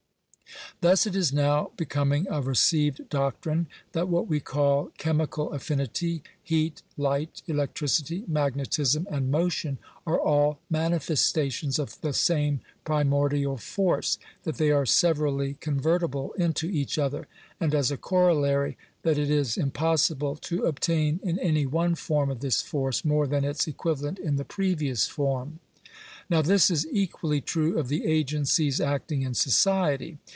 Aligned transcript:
Thus 0.81 1.05
it 1.05 1.15
is 1.15 1.31
now 1.31 1.69
be* 1.77 1.85
coming 1.85 2.25
a 2.27 2.41
received 2.41 3.07
doctrine, 3.07 3.67
that 3.91 4.07
what 4.09 4.27
we 4.27 4.39
call 4.39 4.89
chemical 4.97 5.51
affinity, 5.53 6.23
heat, 6.41 6.81
light, 6.97 7.43
electricity, 7.45 8.23
magnetism, 8.27 9.05
and 9.11 9.29
motion, 9.29 9.77
are 10.07 10.19
all 10.19 10.57
mani 10.71 10.95
festations 10.97 11.77
of 11.77 12.01
the 12.01 12.13
same 12.13 12.61
primordial 12.83 13.57
force— 13.57 14.17
that 14.43 14.55
they 14.55 14.71
are 14.71 14.87
severally 14.87 15.53
convertible 15.59 16.31
into 16.33 16.67
each 16.67 16.97
other— 16.97 17.27
and, 17.61 17.75
as 17.75 17.91
a 17.91 17.97
corollary, 17.97 18.75
that 19.03 19.19
it 19.19 19.29
is 19.29 19.59
im 19.59 19.69
possible 19.69 20.35
to 20.35 20.65
obtain 20.65 21.19
in 21.21 21.37
any 21.37 21.67
one 21.67 21.93
form 21.93 22.31
of 22.31 22.39
this 22.39 22.63
force 22.63 23.05
more 23.05 23.27
than 23.27 23.45
its 23.45 23.67
equivalent 23.67 24.17
in 24.17 24.37
the 24.37 24.45
previous 24.45 25.05
form. 25.05 25.59
Now 26.27 26.41
this 26.41 26.71
is 26.71 26.87
equally 26.91 27.39
true 27.39 27.77
of 27.77 27.87
the 27.87 28.05
agencies 28.07 28.81
acting 28.81 29.21
in 29.21 29.35
society. 29.35 30.17